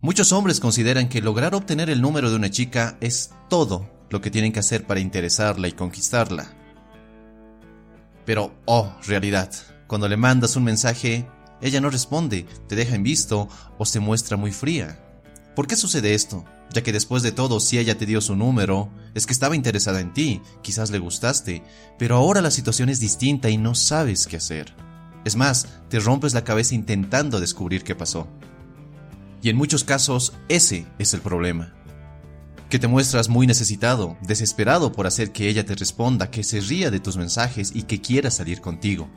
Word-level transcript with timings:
Muchos 0.00 0.30
hombres 0.30 0.60
consideran 0.60 1.08
que 1.08 1.20
lograr 1.20 1.56
obtener 1.56 1.90
el 1.90 2.00
número 2.00 2.30
de 2.30 2.36
una 2.36 2.50
chica 2.50 2.96
es 3.00 3.32
todo 3.50 3.90
lo 4.10 4.20
que 4.20 4.30
tienen 4.30 4.52
que 4.52 4.60
hacer 4.60 4.86
para 4.86 5.00
interesarla 5.00 5.66
y 5.66 5.72
conquistarla. 5.72 6.54
Pero, 8.24 8.54
oh, 8.64 8.94
realidad, 9.08 9.50
cuando 9.88 10.06
le 10.06 10.16
mandas 10.16 10.54
un 10.54 10.62
mensaje, 10.62 11.26
ella 11.60 11.80
no 11.80 11.90
responde, 11.90 12.46
te 12.68 12.76
deja 12.76 12.94
en 12.94 13.02
visto 13.02 13.48
o 13.76 13.84
se 13.84 13.98
muestra 13.98 14.36
muy 14.36 14.52
fría. 14.52 15.04
¿Por 15.56 15.66
qué 15.66 15.74
sucede 15.74 16.14
esto? 16.14 16.44
Ya 16.72 16.84
que 16.84 16.92
después 16.92 17.24
de 17.24 17.32
todo, 17.32 17.58
si 17.58 17.76
ella 17.76 17.98
te 17.98 18.06
dio 18.06 18.20
su 18.20 18.36
número, 18.36 18.90
es 19.14 19.26
que 19.26 19.32
estaba 19.32 19.56
interesada 19.56 19.98
en 19.98 20.12
ti, 20.12 20.42
quizás 20.62 20.90
le 20.92 21.00
gustaste, 21.00 21.64
pero 21.98 22.14
ahora 22.14 22.40
la 22.40 22.52
situación 22.52 22.88
es 22.88 23.00
distinta 23.00 23.50
y 23.50 23.58
no 23.58 23.74
sabes 23.74 24.28
qué 24.28 24.36
hacer. 24.36 24.76
Es 25.24 25.34
más, 25.34 25.66
te 25.88 25.98
rompes 25.98 26.34
la 26.34 26.44
cabeza 26.44 26.76
intentando 26.76 27.40
descubrir 27.40 27.82
qué 27.82 27.96
pasó. 27.96 28.28
Y 29.42 29.50
en 29.50 29.56
muchos 29.56 29.84
casos, 29.84 30.32
ese 30.48 30.86
es 30.98 31.14
el 31.14 31.20
problema. 31.20 31.74
Que 32.68 32.78
te 32.78 32.88
muestras 32.88 33.28
muy 33.28 33.46
necesitado, 33.46 34.16
desesperado 34.22 34.92
por 34.92 35.06
hacer 35.06 35.32
que 35.32 35.48
ella 35.48 35.64
te 35.64 35.74
responda, 35.74 36.30
que 36.30 36.44
se 36.44 36.60
ría 36.60 36.90
de 36.90 37.00
tus 37.00 37.16
mensajes 37.16 37.72
y 37.74 37.84
que 37.84 38.00
quiera 38.00 38.30
salir 38.30 38.60
contigo. 38.60 39.08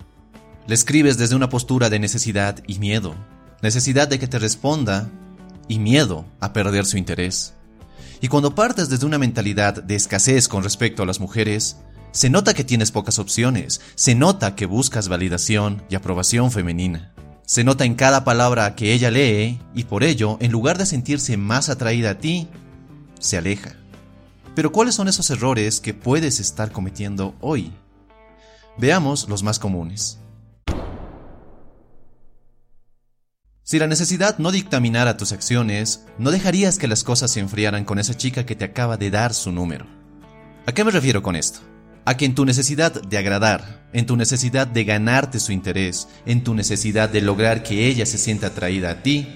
Le 0.67 0.75
escribes 0.75 1.17
desde 1.17 1.35
una 1.35 1.49
postura 1.49 1.89
de 1.89 1.99
necesidad 1.99 2.63
y 2.67 2.79
miedo. 2.79 3.15
Necesidad 3.61 4.07
de 4.07 4.19
que 4.19 4.27
te 4.27 4.39
responda 4.39 5.09
y 5.67 5.79
miedo 5.79 6.25
a 6.39 6.53
perder 6.53 6.85
su 6.85 6.97
interés. 6.97 7.53
Y 8.21 8.27
cuando 8.27 8.53
partes 8.53 8.89
desde 8.89 9.05
una 9.05 9.17
mentalidad 9.17 9.81
de 9.81 9.95
escasez 9.95 10.47
con 10.47 10.63
respecto 10.63 11.01
a 11.01 11.05
las 11.05 11.19
mujeres, 11.19 11.77
se 12.11 12.29
nota 12.29 12.53
que 12.53 12.63
tienes 12.63 12.91
pocas 12.91 13.19
opciones, 13.19 13.81
se 13.95 14.15
nota 14.15 14.55
que 14.55 14.65
buscas 14.65 15.07
validación 15.07 15.83
y 15.89 15.95
aprobación 15.95 16.51
femenina. 16.51 17.10
Se 17.51 17.65
nota 17.65 17.83
en 17.83 17.95
cada 17.95 18.23
palabra 18.23 18.75
que 18.75 18.93
ella 18.93 19.11
lee 19.11 19.59
y 19.75 19.83
por 19.83 20.05
ello, 20.05 20.37
en 20.39 20.53
lugar 20.53 20.77
de 20.77 20.85
sentirse 20.85 21.35
más 21.35 21.67
atraída 21.67 22.11
a 22.11 22.17
ti, 22.17 22.47
se 23.19 23.37
aleja. 23.37 23.75
Pero 24.55 24.71
¿cuáles 24.71 24.95
son 24.95 25.09
esos 25.09 25.29
errores 25.31 25.81
que 25.81 25.93
puedes 25.93 26.39
estar 26.39 26.71
cometiendo 26.71 27.35
hoy? 27.41 27.73
Veamos 28.77 29.27
los 29.27 29.43
más 29.43 29.59
comunes. 29.59 30.17
Si 33.63 33.79
la 33.79 33.87
necesidad 33.87 34.37
no 34.37 34.53
dictaminara 34.53 35.17
tus 35.17 35.33
acciones, 35.33 36.05
no 36.17 36.31
dejarías 36.31 36.77
que 36.77 36.87
las 36.87 37.03
cosas 37.03 37.31
se 37.31 37.41
enfriaran 37.41 37.83
con 37.83 37.99
esa 37.99 38.15
chica 38.15 38.45
que 38.45 38.55
te 38.55 38.63
acaba 38.63 38.95
de 38.95 39.11
dar 39.11 39.33
su 39.33 39.51
número. 39.51 39.87
¿A 40.65 40.71
qué 40.71 40.85
me 40.85 40.91
refiero 40.91 41.21
con 41.21 41.35
esto? 41.35 41.59
A 42.03 42.17
que 42.17 42.25
en 42.25 42.33
tu 42.33 42.45
necesidad 42.45 43.01
de 43.01 43.17
agradar, 43.17 43.83
en 43.93 44.05
tu 44.05 44.17
necesidad 44.17 44.65
de 44.65 44.83
ganarte 44.83 45.39
su 45.39 45.51
interés, 45.51 46.07
en 46.25 46.43
tu 46.43 46.55
necesidad 46.55 47.09
de 47.09 47.21
lograr 47.21 47.61
que 47.61 47.87
ella 47.87 48.05
se 48.07 48.17
sienta 48.17 48.47
atraída 48.47 48.89
a 48.89 49.03
ti, 49.03 49.27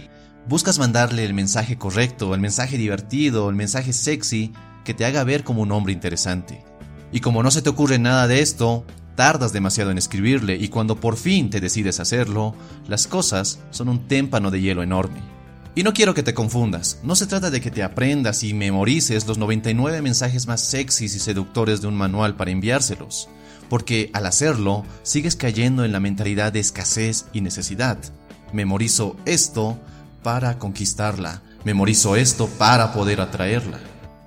buscas 0.47 0.79
mandarle 0.79 1.25
el 1.25 1.33
mensaje 1.33 1.77
correcto, 1.77 2.33
el 2.33 2.41
mensaje 2.41 2.77
divertido, 2.77 3.49
el 3.49 3.55
mensaje 3.55 3.93
sexy 3.93 4.51
que 4.83 4.95
te 4.95 5.05
haga 5.05 5.23
ver 5.23 5.43
como 5.43 5.61
un 5.61 5.71
hombre 5.71 5.93
interesante. 5.93 6.63
Y 7.11 7.19
como 7.19 7.43
no 7.43 7.51
se 7.51 7.61
te 7.61 7.69
ocurre 7.69 7.99
nada 7.99 8.27
de 8.27 8.41
esto, 8.41 8.83
tardas 9.15 9.53
demasiado 9.53 9.91
en 9.91 9.97
escribirle 9.97 10.55
y 10.55 10.69
cuando 10.69 10.99
por 10.99 11.17
fin 11.17 11.49
te 11.49 11.61
decides 11.61 11.99
hacerlo, 11.99 12.55
las 12.87 13.07
cosas 13.07 13.59
son 13.69 13.89
un 13.89 14.07
témpano 14.07 14.49
de 14.49 14.61
hielo 14.61 14.81
enorme. 14.81 15.34
Y 15.77 15.83
no 15.83 15.91
quiero 15.91 16.13
que 16.13 16.23
te 16.23 16.33
confundas, 16.33 16.99
no 17.03 17.17
se 17.17 17.27
trata 17.27 17.51
de 17.51 17.59
que 17.59 17.69
te 17.69 17.83
aprendas 17.83 18.43
y 18.43 18.53
memorices 18.53 19.27
los 19.27 19.37
99 19.37 20.01
mensajes 20.01 20.47
más 20.47 20.61
sexys 20.61 21.15
y 21.15 21.19
seductores 21.19 21.81
de 21.81 21.87
un 21.87 21.95
manual 21.95 22.37
para 22.37 22.51
enviárselos, 22.51 23.27
porque 23.67 24.09
al 24.13 24.25
hacerlo 24.25 24.85
sigues 25.03 25.35
cayendo 25.35 25.83
en 25.83 25.91
la 25.91 25.99
mentalidad 25.99 26.53
de 26.53 26.61
escasez 26.61 27.25
y 27.33 27.41
necesidad. 27.41 27.97
Memorizo 28.53 29.17
esto 29.25 29.77
para 30.23 30.59
conquistarla, 30.59 31.41
memorizo 31.65 32.15
esto 32.15 32.47
para 32.47 32.93
poder 32.93 33.19
atraerla. 33.19 33.81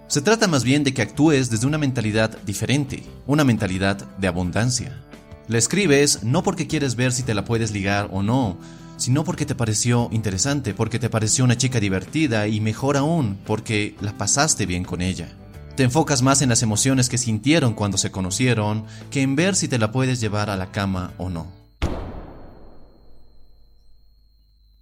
Se 0.06 0.20
trata 0.20 0.48
más 0.48 0.64
bien 0.64 0.84
de 0.84 0.92
que 0.92 1.00
actúes 1.00 1.48
desde 1.48 1.66
una 1.66 1.78
mentalidad 1.78 2.36
diferente, 2.44 3.04
una 3.26 3.44
mentalidad 3.44 3.96
de 4.18 4.28
abundancia. 4.28 5.02
Le 5.46 5.56
escribes 5.56 6.24
no 6.24 6.42
porque 6.42 6.66
quieres 6.66 6.94
ver 6.94 7.10
si 7.10 7.22
te 7.22 7.32
la 7.32 7.46
puedes 7.46 7.70
ligar 7.70 8.10
o 8.12 8.22
no, 8.22 8.58
sino 8.98 9.24
porque 9.24 9.46
te 9.46 9.54
pareció 9.54 10.08
interesante, 10.12 10.74
porque 10.74 10.98
te 10.98 11.08
pareció 11.08 11.44
una 11.44 11.56
chica 11.56 11.80
divertida 11.80 12.46
y 12.48 12.60
mejor 12.60 12.98
aún, 12.98 13.38
porque 13.46 13.96
la 14.00 14.18
pasaste 14.18 14.66
bien 14.66 14.84
con 14.84 15.00
ella. 15.00 15.30
Te 15.76 15.84
enfocas 15.84 16.22
más 16.22 16.42
en 16.42 16.48
las 16.48 16.62
emociones 16.62 17.08
que 17.08 17.18
sintieron 17.18 17.72
cuando 17.72 17.96
se 17.96 18.10
conocieron 18.10 18.84
que 19.10 19.22
en 19.22 19.36
ver 19.36 19.54
si 19.54 19.68
te 19.68 19.78
la 19.78 19.92
puedes 19.92 20.20
llevar 20.20 20.50
a 20.50 20.56
la 20.56 20.72
cama 20.72 21.14
o 21.16 21.30
no. 21.30 21.46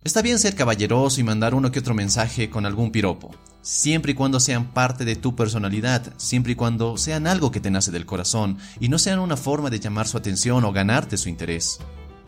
Está 0.02 0.22
bien 0.22 0.38
ser 0.38 0.54
caballeroso 0.54 1.20
y 1.20 1.24
mandar 1.24 1.54
uno 1.54 1.70
que 1.70 1.80
otro 1.80 1.92
mensaje 1.92 2.48
con 2.48 2.64
algún 2.64 2.92
piropo, 2.92 3.34
siempre 3.60 4.12
y 4.12 4.14
cuando 4.14 4.38
sean 4.38 4.72
parte 4.72 5.04
de 5.04 5.16
tu 5.16 5.34
personalidad, 5.34 6.14
siempre 6.16 6.52
y 6.52 6.54
cuando 6.54 6.96
sean 6.96 7.26
algo 7.26 7.50
que 7.50 7.60
te 7.60 7.72
nace 7.72 7.90
del 7.90 8.06
corazón 8.06 8.56
y 8.78 8.88
no 8.88 8.98
sean 8.98 9.18
una 9.18 9.36
forma 9.36 9.68
de 9.68 9.80
llamar 9.80 10.06
su 10.06 10.16
atención 10.16 10.64
o 10.64 10.72
ganarte 10.72 11.18
su 11.18 11.28
interés. 11.28 11.80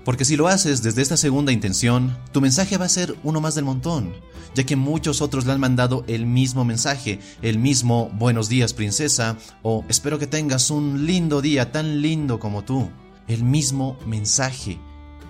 Porque 0.09 0.25
si 0.25 0.39
lo 0.39 0.49
haces 0.49 0.83
desde 0.83 1.03
esta 1.03 1.19
segunda 1.19 1.53
intención, 1.53 2.17
tu 2.33 2.41
mensaje 2.41 2.79
va 2.79 2.87
a 2.87 2.89
ser 2.89 3.15
uno 3.25 3.43
más 3.43 3.55
del 3.55 3.67
montón, 3.67 4.15
ya 4.55 4.65
que 4.65 4.75
muchos 4.75 5.21
otros 5.21 5.45
le 5.45 5.53
han 5.53 5.61
mandado 5.61 6.03
el 6.07 6.25
mismo 6.25 6.65
mensaje, 6.65 7.19
el 7.43 7.59
mismo 7.59 8.09
buenos 8.15 8.49
días 8.49 8.73
princesa 8.73 9.37
o 9.63 9.85
espero 9.91 10.19
que 10.19 10.27
tengas 10.27 10.71
un 10.71 11.05
lindo 11.05 11.43
día 11.43 11.73
tan 11.73 12.01
lindo 12.01 12.41
como 12.41 12.65
tú, 12.65 12.89
el 13.27 13.45
mismo 13.45 13.99
mensaje, 14.07 14.79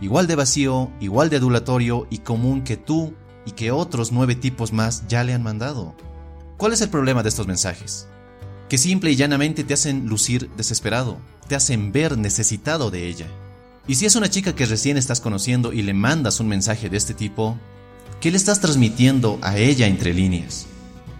igual 0.00 0.28
de 0.28 0.36
vacío, 0.36 0.92
igual 1.00 1.28
de 1.28 1.38
adulatorio 1.38 2.06
y 2.08 2.18
común 2.18 2.62
que 2.62 2.76
tú 2.76 3.14
y 3.46 3.50
que 3.50 3.72
otros 3.72 4.12
nueve 4.12 4.36
tipos 4.36 4.72
más 4.72 5.08
ya 5.08 5.24
le 5.24 5.34
han 5.34 5.42
mandado. 5.42 5.96
¿Cuál 6.56 6.72
es 6.72 6.82
el 6.82 6.88
problema 6.88 7.24
de 7.24 7.30
estos 7.30 7.48
mensajes? 7.48 8.06
Que 8.68 8.78
simple 8.78 9.10
y 9.10 9.16
llanamente 9.16 9.64
te 9.64 9.74
hacen 9.74 10.06
lucir 10.06 10.48
desesperado, 10.56 11.18
te 11.48 11.56
hacen 11.56 11.90
ver 11.90 12.16
necesitado 12.16 12.92
de 12.92 13.08
ella. 13.08 13.26
Y 13.88 13.94
si 13.94 14.04
es 14.04 14.16
una 14.16 14.28
chica 14.28 14.54
que 14.54 14.66
recién 14.66 14.98
estás 14.98 15.22
conociendo 15.22 15.72
y 15.72 15.80
le 15.80 15.94
mandas 15.94 16.40
un 16.40 16.48
mensaje 16.48 16.90
de 16.90 16.98
este 16.98 17.14
tipo, 17.14 17.56
¿qué 18.20 18.30
le 18.30 18.36
estás 18.36 18.60
transmitiendo 18.60 19.38
a 19.40 19.56
ella 19.56 19.86
entre 19.86 20.12
líneas? 20.12 20.66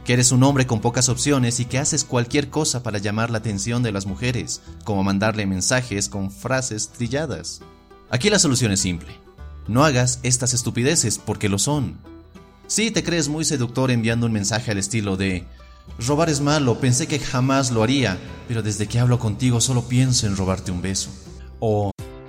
Que 0.05 0.13
eres 0.13 0.33
un 0.33 0.43
hombre 0.43 0.67
con 0.67 0.83
pocas 0.83 1.09
opciones 1.09 1.61
y 1.61 1.65
que 1.65 1.79
haces 1.79 2.05
cualquier 2.05 2.51
cosa 2.51 2.83
para 2.83 2.99
llamar 2.99 3.31
la 3.31 3.39
atención 3.39 3.83
de 3.83 3.91
las 3.91 4.05
mujeres, 4.05 4.61
como 4.85 5.03
mandarle 5.03 5.47
mensajes 5.47 6.11
con 6.11 6.31
frases 6.31 6.91
trilladas. 6.91 7.63
Aquí 8.11 8.29
la 8.29 8.39
solución 8.39 8.71
es 8.71 8.81
simple. 8.81 9.17
No 9.67 9.83
hagas 9.83 10.21
estas 10.23 10.53
estupideces 10.53 11.19
porque 11.19 11.49
lo 11.49 11.59
son. 11.59 11.97
Sí, 12.67 12.91
te 12.91 13.03
crees 13.03 13.31
muy 13.31 13.47
seductor 13.47 13.91
enviando 13.91 14.27
un 14.27 14.33
mensaje 14.33 14.73
al 14.73 14.79
estilo 14.79 15.17
de 15.17 15.47
Robar 16.07 16.29
es 16.29 16.43
malo, 16.43 16.79
pensé 16.81 17.07
que 17.07 17.19
jamás 17.19 17.71
lo 17.71 17.83
haría, 17.83 18.19
pero 18.47 18.63
desde 18.63 18.87
que 18.87 18.99
hablo 18.99 19.19
contigo 19.19 19.59
solo 19.63 19.89
pienso 19.89 20.27
en 20.27 20.37
robarte 20.37 20.71
un 20.71 20.83
beso. 20.83 21.09
O 21.61 21.93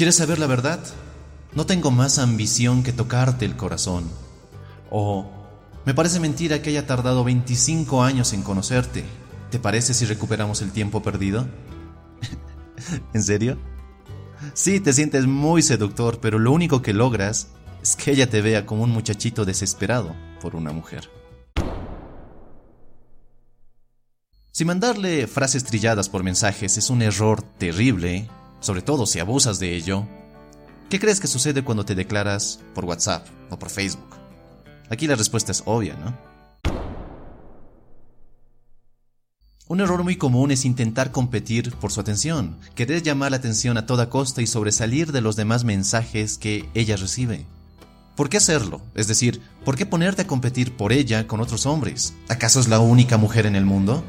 ¿Quieres 0.00 0.16
saber 0.16 0.38
la 0.38 0.46
verdad? 0.46 0.80
No 1.54 1.66
tengo 1.66 1.90
más 1.90 2.18
ambición 2.18 2.82
que 2.82 2.94
tocarte 2.94 3.44
el 3.44 3.54
corazón. 3.54 4.04
O 4.88 5.30
me 5.84 5.92
parece 5.92 6.20
mentira 6.20 6.62
que 6.62 6.70
haya 6.70 6.86
tardado 6.86 7.22
25 7.22 8.02
años 8.02 8.32
en 8.32 8.40
conocerte. 8.40 9.04
¿Te 9.50 9.58
parece 9.58 9.92
si 9.92 10.06
recuperamos 10.06 10.62
el 10.62 10.72
tiempo 10.72 11.02
perdido? 11.02 11.46
¿En 13.12 13.22
serio? 13.22 13.58
Sí, 14.54 14.80
te 14.80 14.94
sientes 14.94 15.26
muy 15.26 15.60
seductor, 15.60 16.18
pero 16.18 16.38
lo 16.38 16.50
único 16.50 16.80
que 16.80 16.94
logras 16.94 17.48
es 17.82 17.94
que 17.94 18.12
ella 18.12 18.30
te 18.30 18.40
vea 18.40 18.64
como 18.64 18.84
un 18.84 18.90
muchachito 18.92 19.44
desesperado 19.44 20.16
por 20.40 20.56
una 20.56 20.72
mujer. 20.72 21.10
Si 24.50 24.64
mandarle 24.64 25.26
frases 25.26 25.64
trilladas 25.64 26.08
por 26.08 26.22
mensajes 26.22 26.78
es 26.78 26.88
un 26.88 27.02
error 27.02 27.42
terrible, 27.42 28.30
sobre 28.60 28.82
todo 28.82 29.06
si 29.06 29.18
abusas 29.18 29.58
de 29.58 29.74
ello, 29.74 30.06
¿qué 30.88 31.00
crees 31.00 31.20
que 31.20 31.26
sucede 31.26 31.64
cuando 31.64 31.84
te 31.84 31.94
declaras 31.94 32.60
por 32.74 32.84
WhatsApp 32.84 33.26
o 33.50 33.58
por 33.58 33.70
Facebook? 33.70 34.16
Aquí 34.88 35.06
la 35.06 35.16
respuesta 35.16 35.52
es 35.52 35.62
obvia, 35.66 35.94
¿no? 35.96 36.30
Un 39.70 39.80
error 39.80 40.02
muy 40.02 40.16
común 40.16 40.50
es 40.50 40.64
intentar 40.64 41.12
competir 41.12 41.72
por 41.76 41.92
su 41.92 42.00
atención, 42.00 42.58
querer 42.74 43.04
llamar 43.04 43.30
la 43.30 43.36
atención 43.36 43.78
a 43.78 43.86
toda 43.86 44.10
costa 44.10 44.42
y 44.42 44.48
sobresalir 44.48 45.12
de 45.12 45.20
los 45.20 45.36
demás 45.36 45.62
mensajes 45.62 46.38
que 46.38 46.68
ella 46.74 46.96
recibe. 46.96 47.46
¿Por 48.16 48.28
qué 48.28 48.38
hacerlo? 48.38 48.82
Es 48.96 49.06
decir, 49.06 49.40
¿por 49.64 49.76
qué 49.76 49.86
ponerte 49.86 50.22
a 50.22 50.26
competir 50.26 50.76
por 50.76 50.92
ella 50.92 51.28
con 51.28 51.40
otros 51.40 51.66
hombres? 51.66 52.14
¿Acaso 52.28 52.58
es 52.58 52.66
la 52.66 52.80
única 52.80 53.16
mujer 53.16 53.46
en 53.46 53.54
el 53.54 53.64
mundo? 53.64 54.02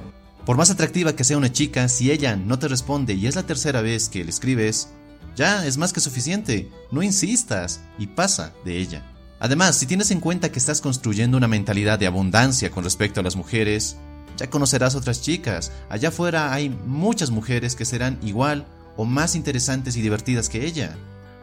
Por 0.46 0.58
más 0.58 0.72
atractiva 0.72 1.16
que 1.16 1.24
sea 1.24 1.38
una 1.38 1.52
chica, 1.52 1.88
si 1.88 2.12
ella 2.12 2.36
no 2.36 2.58
te 2.58 2.68
responde 2.68 3.14
y 3.14 3.28
es 3.28 3.36
la 3.36 3.44
tercera 3.44 3.82
vez 3.82 4.10
que 4.10 4.24
le 4.24 4.32
escribes, 4.32 4.90
ya 5.36 5.66
es 5.66 5.78
más 5.78 5.94
que 5.94 6.00
suficiente, 6.00 6.70
no 6.92 7.04
insistas 7.04 7.82
y 8.00 8.08
pasa 8.08 8.54
de 8.66 8.78
ella. 8.78 9.06
Además, 9.40 9.78
si 9.78 9.86
tienes 9.86 10.12
en 10.12 10.20
cuenta 10.20 10.52
que 10.52 10.60
estás 10.60 10.82
construyendo 10.82 11.38
una 11.38 11.48
mentalidad 11.48 12.00
de 12.00 12.08
abundancia 12.08 12.72
con 12.72 12.84
respecto 12.84 13.20
a 13.20 13.24
las 13.24 13.36
mujeres, 13.36 13.98
ya 14.38 14.50
conocerás 14.50 14.96
otras 14.96 15.22
chicas. 15.22 15.72
Allá 15.90 16.10
afuera 16.10 16.54
hay 16.54 16.70
muchas 16.70 17.30
mujeres 17.30 17.76
que 17.76 17.86
serán 17.86 18.20
igual 18.24 18.66
o 18.98 19.06
más 19.06 19.36
interesantes 19.36 19.96
y 19.96 20.02
divertidas 20.02 20.50
que 20.50 20.66
ella. 20.66 20.96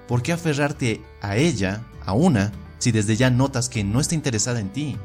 ¿Por 0.08 0.22
qué 0.22 0.32
aferrarte 0.32 1.02
a 1.20 1.36
ella, 1.36 1.84
a 2.04 2.12
una, 2.12 2.52
si 2.78 2.92
desde 2.92 3.16
ya 3.16 3.30
notas 3.30 3.68
que 3.68 3.84
no 3.84 4.00
está 4.00 4.14
interesada 4.14 4.58
en 4.60 4.72
ti? 4.72 4.96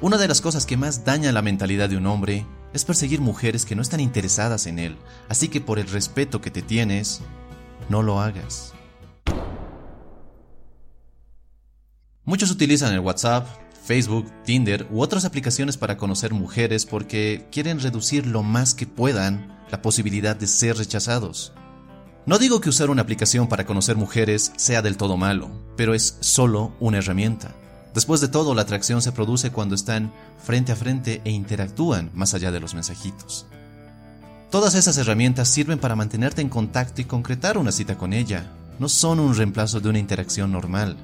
Una 0.00 0.18
de 0.18 0.28
las 0.28 0.40
cosas 0.40 0.66
que 0.66 0.76
más 0.76 1.04
daña 1.04 1.32
la 1.32 1.42
mentalidad 1.42 1.88
de 1.88 1.96
un 1.96 2.06
hombre 2.06 2.46
es 2.72 2.84
perseguir 2.84 3.20
mujeres 3.20 3.64
que 3.64 3.74
no 3.74 3.82
están 3.82 4.00
interesadas 4.00 4.66
en 4.66 4.78
él, 4.78 4.96
así 5.28 5.48
que 5.48 5.60
por 5.60 5.78
el 5.78 5.88
respeto 5.88 6.40
que 6.40 6.50
te 6.50 6.62
tienes, 6.62 7.20
no 7.88 8.02
lo 8.02 8.20
hagas. 8.20 8.74
Muchos 12.24 12.50
utilizan 12.50 12.92
el 12.92 13.00
WhatsApp, 13.00 13.48
Facebook, 13.84 14.30
Tinder 14.44 14.86
u 14.90 15.00
otras 15.00 15.24
aplicaciones 15.24 15.76
para 15.76 15.96
conocer 15.96 16.32
mujeres 16.32 16.86
porque 16.86 17.48
quieren 17.50 17.80
reducir 17.80 18.26
lo 18.26 18.42
más 18.42 18.74
que 18.74 18.86
puedan 18.86 19.58
la 19.70 19.82
posibilidad 19.82 20.36
de 20.36 20.46
ser 20.46 20.76
rechazados. 20.76 21.52
No 22.26 22.38
digo 22.38 22.60
que 22.60 22.68
usar 22.68 22.90
una 22.90 23.02
aplicación 23.02 23.48
para 23.48 23.66
conocer 23.66 23.96
mujeres 23.96 24.52
sea 24.56 24.82
del 24.82 24.96
todo 24.96 25.16
malo, 25.16 25.50
pero 25.76 25.94
es 25.94 26.18
solo 26.20 26.72
una 26.78 26.98
herramienta. 26.98 27.54
Después 27.94 28.20
de 28.20 28.28
todo, 28.28 28.54
la 28.54 28.62
atracción 28.62 29.02
se 29.02 29.12
produce 29.12 29.50
cuando 29.50 29.74
están 29.74 30.12
frente 30.42 30.72
a 30.72 30.76
frente 30.76 31.20
e 31.24 31.30
interactúan 31.30 32.10
más 32.14 32.34
allá 32.34 32.52
de 32.52 32.60
los 32.60 32.74
mensajitos. 32.74 33.46
Todas 34.50 34.74
esas 34.74 34.96
herramientas 34.98 35.48
sirven 35.48 35.78
para 35.78 35.96
mantenerte 35.96 36.40
en 36.40 36.48
contacto 36.48 37.00
y 37.00 37.04
concretar 37.04 37.58
una 37.58 37.72
cita 37.72 37.96
con 37.96 38.12
ella. 38.12 38.50
No 38.78 38.88
son 38.88 39.20
un 39.20 39.36
reemplazo 39.36 39.80
de 39.80 39.88
una 39.88 39.98
interacción 39.98 40.50
normal. 40.50 40.96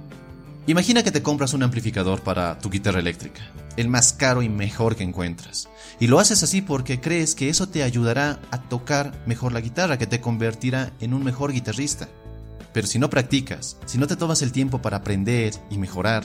Imagina 0.68 1.04
que 1.04 1.12
te 1.12 1.22
compras 1.22 1.54
un 1.54 1.62
amplificador 1.62 2.22
para 2.22 2.58
tu 2.58 2.70
guitarra 2.70 2.98
eléctrica, 2.98 3.42
el 3.76 3.88
más 3.88 4.12
caro 4.12 4.42
y 4.42 4.48
mejor 4.48 4.96
que 4.96 5.04
encuentras. 5.04 5.68
Y 6.00 6.08
lo 6.08 6.18
haces 6.18 6.42
así 6.42 6.60
porque 6.60 7.00
crees 7.00 7.36
que 7.36 7.48
eso 7.48 7.68
te 7.68 7.84
ayudará 7.84 8.40
a 8.50 8.62
tocar 8.62 9.12
mejor 9.26 9.52
la 9.52 9.60
guitarra, 9.60 9.96
que 9.96 10.08
te 10.08 10.20
convertirá 10.20 10.92
en 10.98 11.14
un 11.14 11.22
mejor 11.22 11.52
guitarrista. 11.52 12.08
Pero 12.72 12.88
si 12.88 12.98
no 12.98 13.10
practicas, 13.10 13.76
si 13.86 13.96
no 13.96 14.08
te 14.08 14.16
tomas 14.16 14.42
el 14.42 14.50
tiempo 14.50 14.82
para 14.82 14.96
aprender 14.96 15.54
y 15.70 15.78
mejorar, 15.78 16.24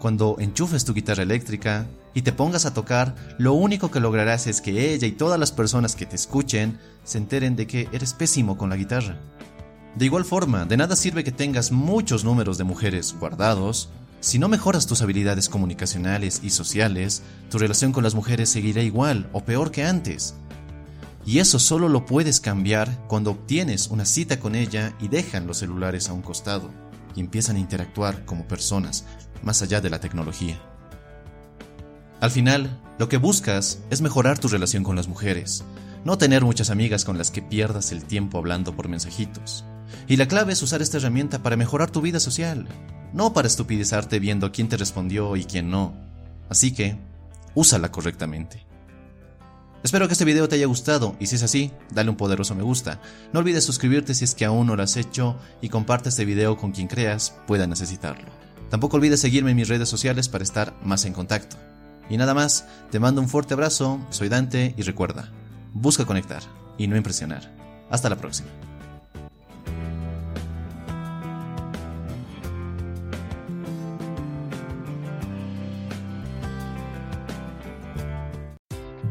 cuando 0.00 0.36
enchufes 0.40 0.84
tu 0.84 0.94
guitarra 0.94 1.22
eléctrica 1.22 1.86
y 2.14 2.22
te 2.22 2.32
pongas 2.32 2.66
a 2.66 2.74
tocar, 2.74 3.14
lo 3.38 3.52
único 3.52 3.90
que 3.90 4.00
lograrás 4.00 4.48
es 4.48 4.60
que 4.60 4.92
ella 4.92 5.06
y 5.06 5.12
todas 5.12 5.38
las 5.38 5.52
personas 5.52 5.94
que 5.94 6.06
te 6.06 6.16
escuchen 6.16 6.80
se 7.04 7.18
enteren 7.18 7.54
de 7.54 7.68
que 7.68 7.88
eres 7.92 8.14
pésimo 8.14 8.58
con 8.58 8.70
la 8.70 8.76
guitarra. 8.76 9.20
De 9.94 10.04
igual 10.06 10.24
forma, 10.24 10.64
de 10.64 10.76
nada 10.76 10.96
sirve 10.96 11.22
que 11.22 11.32
tengas 11.32 11.70
muchos 11.70 12.24
números 12.24 12.58
de 12.58 12.64
mujeres 12.64 13.14
guardados. 13.18 13.90
Si 14.20 14.38
no 14.38 14.48
mejoras 14.48 14.86
tus 14.86 15.02
habilidades 15.02 15.48
comunicacionales 15.48 16.40
y 16.42 16.50
sociales, 16.50 17.22
tu 17.50 17.58
relación 17.58 17.92
con 17.92 18.02
las 18.02 18.14
mujeres 18.14 18.48
seguirá 18.48 18.82
igual 18.82 19.28
o 19.32 19.44
peor 19.44 19.70
que 19.70 19.84
antes. 19.84 20.34
Y 21.26 21.38
eso 21.38 21.58
solo 21.58 21.88
lo 21.88 22.06
puedes 22.06 22.40
cambiar 22.40 23.06
cuando 23.06 23.32
obtienes 23.32 23.88
una 23.88 24.04
cita 24.04 24.40
con 24.40 24.54
ella 24.54 24.94
y 25.00 25.08
dejan 25.08 25.46
los 25.46 25.58
celulares 25.58 26.08
a 26.08 26.12
un 26.12 26.22
costado 26.22 26.70
y 27.14 27.20
empiezan 27.20 27.56
a 27.56 27.60
interactuar 27.60 28.24
como 28.24 28.46
personas, 28.46 29.04
más 29.42 29.62
allá 29.62 29.80
de 29.80 29.90
la 29.90 30.00
tecnología. 30.00 30.60
Al 32.20 32.30
final, 32.30 32.78
lo 32.98 33.08
que 33.08 33.16
buscas 33.16 33.80
es 33.90 34.02
mejorar 34.02 34.38
tu 34.38 34.48
relación 34.48 34.84
con 34.84 34.96
las 34.96 35.08
mujeres, 35.08 35.64
no 36.04 36.18
tener 36.18 36.44
muchas 36.44 36.70
amigas 36.70 37.04
con 37.04 37.18
las 37.18 37.30
que 37.30 37.42
pierdas 37.42 37.92
el 37.92 38.04
tiempo 38.04 38.38
hablando 38.38 38.74
por 38.74 38.88
mensajitos. 38.88 39.64
Y 40.06 40.16
la 40.16 40.28
clave 40.28 40.52
es 40.52 40.62
usar 40.62 40.82
esta 40.82 40.98
herramienta 40.98 41.42
para 41.42 41.56
mejorar 41.56 41.90
tu 41.90 42.00
vida 42.00 42.20
social, 42.20 42.66
no 43.12 43.32
para 43.32 43.48
estupidizarte 43.48 44.18
viendo 44.18 44.52
quién 44.52 44.68
te 44.68 44.76
respondió 44.76 45.36
y 45.36 45.44
quién 45.44 45.70
no. 45.70 45.94
Así 46.48 46.72
que, 46.72 46.96
úsala 47.54 47.90
correctamente. 47.90 48.66
Espero 49.82 50.06
que 50.06 50.12
este 50.12 50.26
video 50.26 50.46
te 50.46 50.56
haya 50.56 50.66
gustado 50.66 51.16
y 51.18 51.26
si 51.26 51.36
es 51.36 51.42
así, 51.42 51.70
dale 51.90 52.10
un 52.10 52.16
poderoso 52.16 52.54
me 52.54 52.62
gusta. 52.62 53.00
No 53.32 53.40
olvides 53.40 53.64
suscribirte 53.64 54.14
si 54.14 54.24
es 54.24 54.34
que 54.34 54.44
aún 54.44 54.66
no 54.66 54.76
lo 54.76 54.82
has 54.82 54.98
hecho 54.98 55.36
y 55.62 55.70
comparte 55.70 56.10
este 56.10 56.26
video 56.26 56.58
con 56.58 56.72
quien 56.72 56.86
creas 56.86 57.34
pueda 57.46 57.66
necesitarlo. 57.66 58.28
Tampoco 58.70 58.96
olvides 58.96 59.20
seguirme 59.20 59.50
en 59.50 59.56
mis 59.56 59.68
redes 59.68 59.88
sociales 59.88 60.28
para 60.28 60.44
estar 60.44 60.74
más 60.82 61.04
en 61.04 61.12
contacto. 61.12 61.56
Y 62.08 62.16
nada 62.16 62.34
más, 62.34 62.66
te 62.90 63.00
mando 63.00 63.20
un 63.20 63.28
fuerte 63.28 63.54
abrazo, 63.54 64.00
soy 64.10 64.28
Dante 64.28 64.74
y 64.76 64.82
recuerda, 64.82 65.30
busca 65.74 66.04
conectar 66.04 66.42
y 66.78 66.86
no 66.86 66.96
impresionar. 66.96 67.52
Hasta 67.90 68.08
la 68.08 68.16
próxima. 68.16 68.48